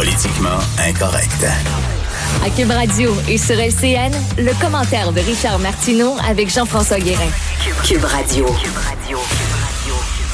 Politiquement 0.00 0.58
incorrect. 0.88 1.44
À 2.42 2.48
Cube 2.48 2.70
Radio 2.70 3.12
et 3.28 3.36
sur 3.36 3.56
LCN, 3.56 4.10
le 4.38 4.58
commentaire 4.58 5.12
de 5.12 5.20
Richard 5.20 5.58
Martineau 5.58 6.14
avec 6.26 6.48
Jean-François 6.48 6.98
Guérin. 6.98 7.28
Cube 7.84 8.02
Radio. 8.04 8.46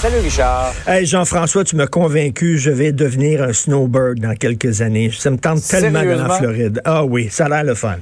Salut 0.00 0.20
Richard. 0.22 0.72
Hey 0.86 1.04
Jean-François, 1.04 1.64
tu 1.64 1.74
m'as 1.74 1.88
convaincu, 1.88 2.58
je 2.58 2.70
vais 2.70 2.92
devenir 2.92 3.42
un 3.42 3.52
snowbird 3.52 4.20
dans 4.20 4.36
quelques 4.36 4.82
années. 4.82 5.10
Ça 5.10 5.32
me 5.32 5.36
tente 5.36 5.66
tellement 5.66 6.04
de 6.04 6.10
la 6.10 6.28
Floride. 6.38 6.80
Ah 6.84 7.04
oui, 7.04 7.26
ça 7.28 7.46
a 7.46 7.48
l'air 7.48 7.64
le 7.64 7.74
fun. 7.74 7.96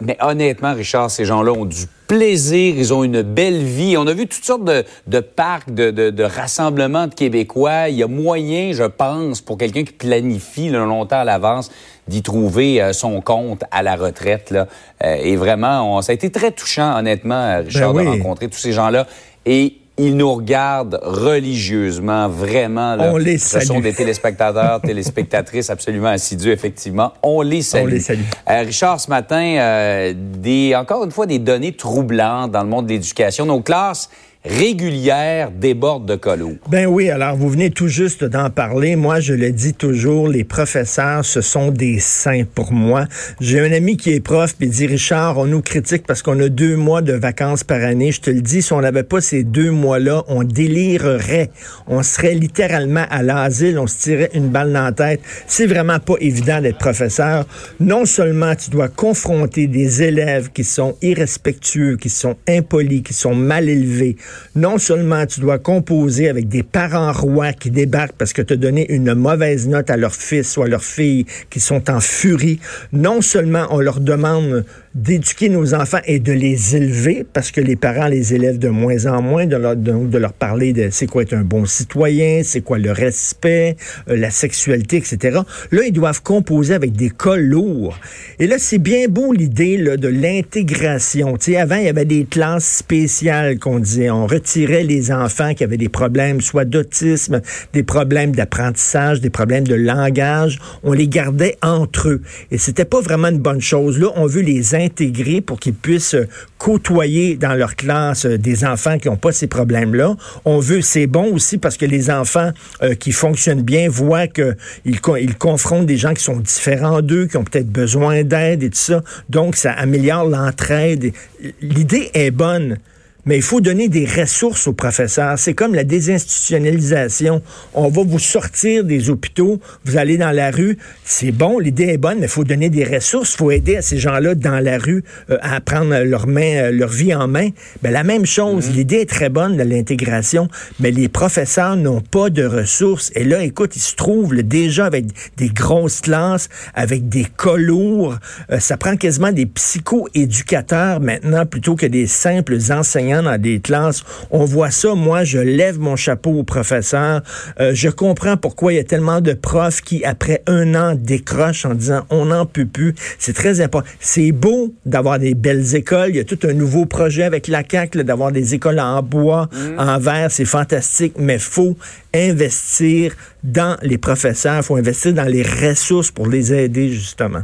Mais 0.00 0.16
honnêtement, 0.20 0.74
Richard, 0.74 1.10
ces 1.10 1.24
gens-là 1.24 1.52
ont 1.52 1.64
du 1.64 1.86
plaisir, 2.06 2.74
ils 2.76 2.92
ont 2.92 3.02
une 3.02 3.22
belle 3.22 3.62
vie. 3.62 3.96
On 3.96 4.06
a 4.06 4.12
vu 4.12 4.26
toutes 4.26 4.44
sortes 4.44 4.64
de, 4.64 5.20
parcs, 5.20 5.72
de, 5.72 6.22
rassemblements 6.22 7.06
de 7.06 7.14
Québécois. 7.14 7.88
Il 7.88 7.96
y 7.96 8.02
a 8.02 8.06
moyen, 8.06 8.72
je 8.72 8.84
pense, 8.84 9.40
pour 9.40 9.58
quelqu'un 9.58 9.84
qui 9.84 9.92
planifie 9.92 10.68
longtemps 10.68 11.20
à 11.20 11.24
l'avance, 11.24 11.70
d'y 12.08 12.22
trouver 12.22 12.80
euh, 12.80 12.92
son 12.92 13.20
compte 13.20 13.64
à 13.70 13.82
la 13.82 13.96
retraite. 13.96 14.50
Là. 14.50 14.68
Euh, 15.04 15.16
et 15.16 15.34
vraiment, 15.36 16.00
ça 16.02 16.12
a 16.12 16.14
été 16.14 16.30
très 16.30 16.52
touchant, 16.52 16.96
honnêtement, 16.98 17.62
Richard, 17.64 17.92
ben 17.94 18.04
de 18.04 18.10
rencontrer 18.10 18.48
tous 18.48 18.58
ces 18.58 18.72
gens-là. 18.72 19.06
Et 19.44 19.78
ils 19.98 20.16
nous 20.16 20.32
regardent 20.32 21.00
religieusement, 21.02 22.28
vraiment. 22.28 22.96
Là. 22.96 23.10
On 23.12 23.16
les 23.16 23.38
salue. 23.38 23.62
Ce 23.62 23.68
sont 23.68 23.80
des 23.80 23.94
téléspectateurs, 23.94 24.80
téléspectatrices 24.82 25.70
absolument 25.70 26.08
assidus, 26.08 26.50
effectivement. 26.50 27.12
On 27.22 27.40
les 27.42 27.62
salue. 27.62 27.84
On 27.84 27.86
les 27.86 28.00
salue. 28.00 28.20
Euh, 28.48 28.62
Richard, 28.62 29.00
ce 29.00 29.08
matin, 29.08 29.56
euh, 29.58 30.12
des, 30.14 30.74
encore 30.74 31.04
une 31.04 31.10
fois, 31.10 31.26
des 31.26 31.38
données 31.38 31.72
troublantes 31.72 32.50
dans 32.50 32.62
le 32.62 32.68
monde 32.68 32.86
de 32.86 32.92
l'éducation. 32.92 33.46
Nos 33.46 33.60
classes 33.60 34.10
régulière 34.48 35.50
déborde 35.50 36.06
de 36.06 36.16
colo. 36.16 36.56
Ben 36.70 36.86
oui, 36.86 37.10
alors 37.10 37.36
vous 37.36 37.48
venez 37.48 37.70
tout 37.70 37.88
juste 37.88 38.24
d'en 38.24 38.50
parler. 38.50 38.96
Moi, 38.96 39.20
je 39.20 39.34
le 39.34 39.50
dis 39.50 39.74
toujours, 39.74 40.28
les 40.28 40.44
professeurs, 40.44 41.24
ce 41.24 41.40
sont 41.40 41.70
des 41.70 41.98
saints 41.98 42.44
pour 42.54 42.72
moi. 42.72 43.06
J'ai 43.40 43.60
un 43.60 43.72
ami 43.72 43.96
qui 43.96 44.12
est 44.12 44.20
prof, 44.20 44.54
puis 44.56 44.68
dit, 44.68 44.86
Richard, 44.86 45.38
on 45.38 45.46
nous 45.46 45.62
critique 45.62 46.06
parce 46.06 46.22
qu'on 46.22 46.38
a 46.40 46.48
deux 46.48 46.76
mois 46.76 47.02
de 47.02 47.12
vacances 47.12 47.64
par 47.64 47.82
année. 47.82 48.12
Je 48.12 48.20
te 48.20 48.30
le 48.30 48.40
dis, 48.40 48.62
si 48.62 48.72
on 48.72 48.80
n'avait 48.80 49.02
pas 49.02 49.20
ces 49.20 49.42
deux 49.42 49.70
mois-là, 49.70 50.24
on 50.28 50.42
délirerait. 50.42 51.50
On 51.86 52.02
serait 52.02 52.34
littéralement 52.34 53.04
à 53.10 53.22
l'asile, 53.22 53.78
on 53.78 53.86
se 53.86 53.98
tirait 53.98 54.30
une 54.34 54.48
balle 54.48 54.72
dans 54.72 54.84
la 54.84 54.92
tête. 54.92 55.20
C'est 55.46 55.66
vraiment 55.66 55.98
pas 55.98 56.14
évident 56.20 56.60
d'être 56.60 56.78
professeur. 56.78 57.46
Non 57.80 58.04
seulement 58.04 58.54
tu 58.54 58.70
dois 58.70 58.88
confronter 58.88 59.66
des 59.66 60.02
élèves 60.02 60.50
qui 60.52 60.64
sont 60.64 60.96
irrespectueux, 61.02 61.96
qui 61.96 62.10
sont 62.10 62.36
impolis, 62.48 63.02
qui 63.02 63.14
sont 63.14 63.34
mal 63.34 63.68
élevés, 63.68 64.16
non 64.54 64.78
seulement 64.78 65.26
tu 65.26 65.40
dois 65.40 65.58
composer 65.58 66.28
avec 66.28 66.48
des 66.48 66.62
parents 66.62 67.12
rois 67.12 67.52
qui 67.52 67.70
débarquent 67.70 68.16
parce 68.16 68.32
que 68.32 68.42
tu 68.42 68.54
as 68.54 68.56
donné 68.56 68.90
une 68.92 69.14
mauvaise 69.14 69.68
note 69.68 69.90
à 69.90 69.96
leur 69.96 70.14
fils 70.14 70.56
ou 70.56 70.62
à 70.62 70.68
leur 70.68 70.82
fille 70.82 71.26
qui 71.50 71.60
sont 71.60 71.90
en 71.90 72.00
furie, 72.00 72.60
non 72.92 73.20
seulement 73.20 73.66
on 73.70 73.80
leur 73.80 74.00
demande 74.00 74.64
d'éduquer 74.96 75.50
nos 75.50 75.74
enfants 75.74 76.00
et 76.06 76.20
de 76.20 76.32
les 76.32 76.74
élever, 76.74 77.26
parce 77.30 77.50
que 77.50 77.60
les 77.60 77.76
parents 77.76 78.06
les 78.06 78.32
élèvent 78.34 78.58
de 78.58 78.70
moins 78.70 79.04
en 79.04 79.20
moins, 79.20 79.44
de 79.44 79.56
leur, 79.56 79.76
de, 79.76 80.18
leur 80.18 80.32
parler 80.32 80.72
de 80.72 80.88
c'est 80.90 81.06
quoi 81.06 81.22
être 81.22 81.34
un 81.34 81.42
bon 81.42 81.66
citoyen, 81.66 82.40
c'est 82.42 82.62
quoi 82.62 82.78
le 82.78 82.92
respect, 82.92 83.76
euh, 84.08 84.16
la 84.16 84.30
sexualité, 84.30 84.96
etc. 84.96 85.40
Là, 85.70 85.82
ils 85.86 85.92
doivent 85.92 86.22
composer 86.22 86.72
avec 86.72 86.92
des 86.92 87.10
cas 87.10 87.36
lourds. 87.36 87.98
Et 88.38 88.46
là, 88.46 88.56
c'est 88.58 88.78
bien 88.78 89.06
beau 89.08 89.34
l'idée 89.34 89.76
de 89.76 90.08
l'intégration. 90.08 91.36
Avant, 91.58 91.76
il 91.76 91.84
y 91.84 91.88
avait 91.88 92.06
des 92.06 92.24
classes 92.24 92.78
spéciales 92.78 93.58
qu'on 93.58 93.78
disait. 93.78 94.08
On 94.08 94.25
retirait 94.26 94.82
les 94.82 95.12
enfants 95.12 95.54
qui 95.54 95.64
avaient 95.64 95.76
des 95.76 95.88
problèmes, 95.88 96.40
soit 96.40 96.64
d'autisme, 96.64 97.40
des 97.72 97.82
problèmes 97.82 98.34
d'apprentissage, 98.34 99.20
des 99.20 99.30
problèmes 99.30 99.66
de 99.66 99.74
langage. 99.74 100.58
On 100.82 100.92
les 100.92 101.08
gardait 101.08 101.56
entre 101.62 102.08
eux. 102.08 102.22
Et 102.50 102.58
c'était 102.58 102.84
pas 102.84 103.00
vraiment 103.00 103.28
une 103.28 103.38
bonne 103.38 103.60
chose. 103.60 103.98
Là, 103.98 104.08
on 104.16 104.26
veut 104.26 104.42
les 104.42 104.74
intégrés 104.74 105.40
pour 105.40 105.58
qu'ils 105.60 105.74
puissent 105.74 106.16
côtoyer 106.58 107.36
dans 107.36 107.54
leur 107.54 107.76
classe 107.76 108.26
euh, 108.26 108.38
des 108.38 108.64
enfants 108.64 108.98
qui 108.98 109.08
n'ont 109.08 109.16
pas 109.16 109.32
ces 109.32 109.46
problèmes-là. 109.46 110.16
On 110.44 110.58
veut, 110.58 110.80
c'est 110.80 111.06
bon 111.06 111.34
aussi 111.34 111.58
parce 111.58 111.76
que 111.76 111.86
les 111.86 112.10
enfants 112.10 112.50
euh, 112.82 112.94
qui 112.94 113.12
fonctionnent 113.12 113.62
bien 113.62 113.88
voient 113.88 114.26
qu'ils 114.26 114.56
ils 114.84 115.36
confrontent 115.36 115.86
des 115.86 115.96
gens 115.96 116.14
qui 116.14 116.22
sont 116.22 116.38
différents 116.38 117.02
d'eux, 117.02 117.26
qui 117.26 117.36
ont 117.36 117.44
peut-être 117.44 117.70
besoin 117.70 118.24
d'aide 118.24 118.62
et 118.62 118.70
tout 118.70 118.78
ça. 118.78 119.02
Donc, 119.28 119.56
ça 119.56 119.72
améliore 119.72 120.24
l'entraide. 120.24 121.12
L'idée 121.60 122.10
est 122.14 122.30
bonne 122.30 122.78
mais 123.26 123.36
il 123.36 123.42
faut 123.42 123.60
donner 123.60 123.88
des 123.88 124.06
ressources 124.06 124.68
aux 124.68 124.72
professeurs. 124.72 125.38
C'est 125.38 125.52
comme 125.52 125.74
la 125.74 125.84
désinstitutionnalisation. 125.84 127.42
On 127.74 127.88
va 127.88 128.02
vous 128.04 128.20
sortir 128.20 128.84
des 128.84 129.10
hôpitaux, 129.10 129.60
vous 129.84 129.96
allez 129.96 130.16
dans 130.16 130.30
la 130.30 130.50
rue. 130.52 130.78
C'est 131.04 131.32
bon, 131.32 131.58
l'idée 131.58 131.88
est 131.88 131.98
bonne, 131.98 132.18
mais 132.20 132.26
il 132.26 132.30
faut 132.30 132.44
donner 132.44 132.70
des 132.70 132.84
ressources. 132.84 133.34
Il 133.34 133.36
faut 133.36 133.50
aider 133.50 133.76
à 133.76 133.82
ces 133.82 133.98
gens-là 133.98 134.36
dans 134.36 134.60
la 134.60 134.78
rue 134.78 135.02
euh, 135.30 135.38
à 135.42 135.60
prendre 135.60 136.02
leur 136.04 136.28
main, 136.28 136.56
euh, 136.56 136.70
leur 136.70 136.88
vie 136.88 137.14
en 137.14 137.26
main. 137.26 137.50
Ben, 137.82 137.90
la 137.90 138.04
même 138.04 138.26
chose, 138.26 138.68
mm-hmm. 138.68 138.74
l'idée 138.74 138.96
est 138.96 139.10
très 139.10 139.28
bonne 139.28 139.56
de 139.56 139.62
l'intégration, 139.64 140.48
mais 140.78 140.92
les 140.92 141.08
professeurs 141.08 141.76
n'ont 141.76 142.00
pas 142.00 142.30
de 142.30 142.44
ressources. 142.44 143.10
Et 143.16 143.24
là, 143.24 143.42
écoute, 143.42 143.74
ils 143.74 143.80
se 143.80 143.96
trouvent 143.96 144.34
déjà 144.36 144.86
avec 144.86 145.06
des 145.36 145.48
grosses 145.48 146.00
classes, 146.00 146.48
avec 146.74 147.08
des 147.08 147.24
cas 147.24 147.56
lourds. 147.56 148.16
Euh, 148.50 148.60
ça 148.60 148.76
prend 148.76 148.96
quasiment 148.96 149.32
des 149.32 149.46
psycho-éducateurs 149.46 151.00
maintenant 151.00 151.44
plutôt 151.44 151.74
que 151.74 151.86
des 151.86 152.06
simples 152.06 152.58
enseignants 152.70 153.15
dans 153.22 153.40
des 153.40 153.60
classes. 153.60 154.04
On 154.30 154.44
voit 154.44 154.70
ça. 154.70 154.94
Moi, 154.94 155.24
je 155.24 155.38
lève 155.38 155.78
mon 155.78 155.96
chapeau 155.96 156.30
aux 156.30 156.44
professeurs. 156.44 157.22
Euh, 157.60 157.72
je 157.74 157.88
comprends 157.88 158.36
pourquoi 158.36 158.72
il 158.72 158.76
y 158.76 158.78
a 158.78 158.84
tellement 158.84 159.20
de 159.20 159.32
profs 159.32 159.80
qui, 159.80 160.04
après 160.04 160.42
un 160.46 160.74
an, 160.74 160.94
décrochent 160.94 161.64
en 161.64 161.74
disant 161.74 162.04
on 162.10 162.26
n'en 162.26 162.46
peut 162.46 162.66
plus. 162.66 162.94
C'est 163.18 163.34
très 163.34 163.60
important. 163.60 163.88
C'est 164.00 164.32
beau 164.32 164.74
d'avoir 164.84 165.18
des 165.18 165.34
belles 165.34 165.74
écoles. 165.74 166.10
Il 166.10 166.16
y 166.16 166.20
a 166.20 166.24
tout 166.24 166.38
un 166.44 166.52
nouveau 166.52 166.86
projet 166.86 167.22
avec 167.22 167.48
la 167.48 167.62
CAC 167.62 167.96
d'avoir 167.96 168.32
des 168.32 168.54
écoles 168.54 168.80
en 168.80 169.02
bois, 169.02 169.48
mm. 169.52 169.78
en 169.78 169.98
verre. 169.98 170.30
C'est 170.30 170.44
fantastique, 170.44 171.14
mais 171.18 171.38
faut 171.38 171.76
investir 172.14 173.14
dans 173.44 173.76
les 173.82 173.98
professeurs. 173.98 174.64
faut 174.64 174.76
investir 174.76 175.12
dans 175.12 175.24
les 175.24 175.42
ressources 175.42 176.10
pour 176.10 176.26
les 176.26 176.52
aider, 176.52 176.90
justement. 176.90 177.42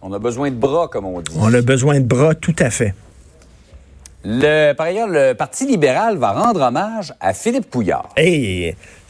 On 0.00 0.12
a 0.12 0.18
besoin 0.18 0.50
de 0.50 0.56
bras, 0.56 0.88
comme 0.88 1.06
on 1.06 1.20
dit. 1.20 1.32
On 1.36 1.52
a 1.52 1.60
besoin 1.60 2.00
de 2.00 2.06
bras, 2.06 2.34
tout 2.34 2.54
à 2.58 2.70
fait. 2.70 2.94
Le, 4.30 4.74
par 4.74 4.88
ailleurs, 4.88 5.08
le 5.08 5.32
Parti 5.32 5.64
libéral 5.64 6.18
va 6.18 6.32
rendre 6.32 6.60
hommage 6.60 7.14
à 7.18 7.32
Philippe 7.32 7.70
Pouillard. 7.70 8.10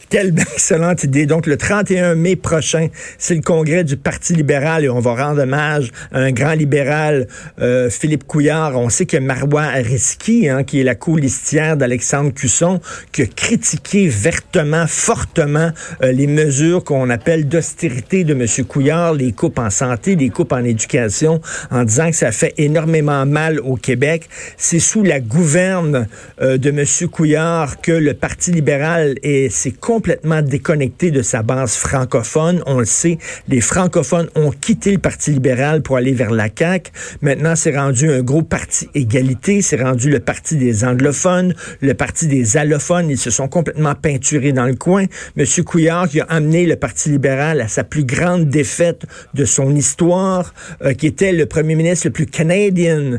Quelle 0.09 0.33
excellente 0.39 1.03
idée. 1.03 1.25
Donc, 1.25 1.45
le 1.45 1.55
31 1.55 2.15
mai 2.15 2.35
prochain, 2.35 2.87
c'est 3.17 3.35
le 3.35 3.41
congrès 3.41 3.83
du 3.83 3.95
Parti 3.95 4.33
libéral 4.33 4.83
et 4.83 4.89
on 4.89 4.99
va 4.99 5.15
rendre 5.15 5.43
hommage 5.43 5.91
à 6.11 6.19
un 6.19 6.31
grand 6.31 6.53
libéral, 6.53 7.27
euh, 7.61 7.89
Philippe 7.89 8.25
Couillard. 8.25 8.77
On 8.77 8.89
sait 8.89 9.05
que 9.05 9.17
Marois 9.17 9.63
Ariski, 9.63 10.49
hein, 10.49 10.63
qui 10.63 10.81
est 10.81 10.83
la 10.83 10.95
colistière 10.95 11.77
d'Alexandre 11.77 12.33
Cusson, 12.33 12.79
qui 13.11 13.21
a 13.21 13.25
critiqué 13.27 14.07
vertement, 14.07 14.85
fortement 14.87 15.71
euh, 16.01 16.11
les 16.11 16.27
mesures 16.27 16.83
qu'on 16.83 17.09
appelle 17.09 17.47
d'austérité 17.47 18.23
de 18.23 18.33
M. 18.33 18.65
Couillard, 18.65 19.13
les 19.13 19.31
coupes 19.31 19.59
en 19.59 19.69
santé, 19.69 20.15
les 20.15 20.29
coupes 20.29 20.53
en 20.53 20.63
éducation, 20.63 21.41
en 21.71 21.83
disant 21.83 22.09
que 22.09 22.15
ça 22.15 22.31
fait 22.31 22.53
énormément 22.57 23.25
mal 23.25 23.59
au 23.59 23.75
Québec. 23.75 24.27
C'est 24.57 24.79
sous 24.79 25.03
la 25.03 25.19
gouverne 25.19 26.07
euh, 26.41 26.57
de 26.57 26.69
M. 26.69 27.09
Couillard 27.11 27.81
que 27.81 27.91
le 27.91 28.13
Parti 28.13 28.51
libéral 28.51 29.15
et 29.23 29.49
ses 29.49 29.71
complètement 29.99 30.41
déconnecté 30.41 31.11
de 31.11 31.21
sa 31.21 31.43
base 31.43 31.75
francophone. 31.75 32.63
On 32.65 32.79
le 32.79 32.85
sait, 32.85 33.17
les 33.49 33.59
francophones 33.59 34.29
ont 34.33 34.49
quitté 34.49 34.93
le 34.93 34.97
Parti 34.97 35.31
libéral 35.31 35.81
pour 35.81 35.97
aller 35.97 36.13
vers 36.13 36.31
la 36.31 36.47
CAQ. 36.47 36.89
Maintenant, 37.21 37.53
c'est 37.57 37.75
rendu 37.75 38.09
un 38.09 38.21
gros 38.21 38.41
parti 38.41 38.87
égalité. 38.95 39.61
C'est 39.61 39.81
rendu 39.81 40.09
le 40.09 40.21
parti 40.21 40.55
des 40.55 40.85
anglophones, 40.85 41.53
le 41.81 41.93
parti 41.95 42.27
des 42.27 42.55
allophones. 42.55 43.09
Ils 43.09 43.17
se 43.17 43.29
sont 43.29 43.49
complètement 43.49 43.93
peinturés 43.93 44.53
dans 44.53 44.67
le 44.67 44.75
coin. 44.75 45.03
Monsieur 45.35 45.63
Couillard 45.63 46.07
qui 46.07 46.21
a 46.21 46.25
amené 46.29 46.65
le 46.65 46.77
Parti 46.77 47.09
libéral 47.09 47.59
à 47.59 47.67
sa 47.67 47.83
plus 47.83 48.05
grande 48.05 48.47
défaite 48.47 49.05
de 49.33 49.43
son 49.43 49.75
histoire, 49.75 50.53
euh, 50.81 50.93
qui 50.93 51.07
était 51.07 51.33
le 51.33 51.45
premier 51.45 51.75
ministre 51.75 52.07
le 52.07 52.13
plus 52.13 52.25
canadien 52.25 53.17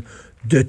de 0.48 0.66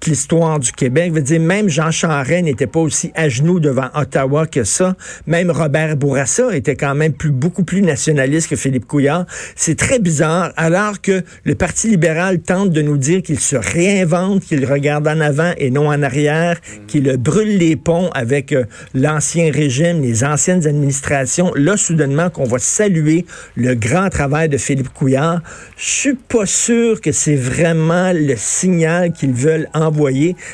tous 0.00 0.10
l'histoire 0.10 0.58
du 0.58 0.72
Québec. 0.72 1.10
Je 1.10 1.14
veux 1.14 1.22
dire, 1.22 1.40
même 1.40 1.68
Jean 1.68 1.90
Charest 1.90 2.44
n'était 2.44 2.66
pas 2.66 2.80
aussi 2.80 3.12
à 3.14 3.28
genoux 3.28 3.60
devant 3.60 3.88
Ottawa 3.94 4.46
que 4.46 4.64
ça. 4.64 4.96
Même 5.26 5.50
Robert 5.50 5.96
Bourassa 5.96 6.54
était 6.56 6.76
quand 6.76 6.94
même 6.94 7.12
plus, 7.12 7.30
beaucoup 7.30 7.64
plus 7.64 7.82
nationaliste 7.82 8.48
que 8.48 8.56
Philippe 8.56 8.86
Couillard. 8.86 9.26
C'est 9.54 9.76
très 9.76 9.98
bizarre, 9.98 10.52
alors 10.56 11.00
que 11.00 11.22
le 11.44 11.54
Parti 11.54 11.88
libéral 11.88 12.40
tente 12.40 12.70
de 12.70 12.82
nous 12.82 12.96
dire 12.96 13.22
qu'il 13.22 13.40
se 13.40 13.56
réinvente, 13.56 14.42
qu'il 14.42 14.64
regarde 14.64 15.06
en 15.08 15.20
avant 15.20 15.52
et 15.58 15.70
non 15.70 15.88
en 15.88 16.02
arrière, 16.02 16.60
qu'il 16.86 17.16
brûle 17.16 17.58
les 17.58 17.76
ponts 17.76 18.10
avec 18.14 18.52
euh, 18.52 18.64
l'ancien 18.94 19.50
régime, 19.50 20.02
les 20.02 20.24
anciennes 20.24 20.66
administrations. 20.66 21.52
Là, 21.54 21.76
soudainement, 21.76 22.30
qu'on 22.30 22.44
va 22.44 22.58
saluer 22.58 23.26
le 23.56 23.74
grand 23.74 24.08
travail 24.08 24.48
de 24.48 24.56
Philippe 24.56 24.92
Couillard. 24.92 25.40
Je 25.76 25.84
suis 25.86 26.14
pas 26.14 26.46
sûr 26.46 27.00
que 27.00 27.12
c'est 27.12 27.36
vraiment 27.36 28.12
le 28.12 28.34
signal 28.36 29.12
qu'ils 29.12 29.32
veulent 29.32 29.68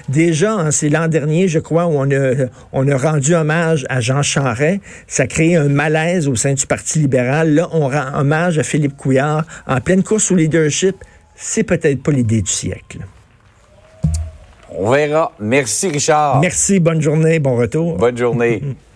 Déjà, 0.08 0.52
hein, 0.52 0.70
c'est 0.70 0.88
l'an 0.88 1.08
dernier, 1.08 1.48
je 1.48 1.58
crois, 1.58 1.86
où 1.86 1.92
on 1.96 2.10
a, 2.10 2.46
on 2.72 2.88
a 2.88 2.96
rendu 2.96 3.34
hommage 3.34 3.86
à 3.88 4.00
Jean 4.00 4.22
Charest. 4.22 4.80
Ça 5.06 5.24
a 5.24 5.26
créé 5.26 5.56
un 5.56 5.68
malaise 5.68 6.28
au 6.28 6.36
sein 6.36 6.54
du 6.54 6.66
Parti 6.66 6.98
libéral. 7.00 7.54
Là, 7.54 7.68
on 7.72 7.88
rend 7.88 8.18
hommage 8.18 8.58
à 8.58 8.62
Philippe 8.62 8.96
Couillard 8.96 9.44
en 9.66 9.80
pleine 9.80 10.02
course 10.02 10.30
au 10.30 10.34
leadership. 10.34 10.96
C'est 11.34 11.64
peut-être 11.64 12.02
pas 12.02 12.12
l'idée 12.12 12.42
du 12.42 12.50
siècle. 12.50 12.98
On 14.70 14.90
verra. 14.90 15.32
Merci, 15.38 15.88
Richard. 15.88 16.40
Merci, 16.40 16.80
bonne 16.80 17.00
journée, 17.00 17.38
bon 17.38 17.56
retour. 17.56 17.96
Bonne 17.98 18.16
journée. 18.16 18.62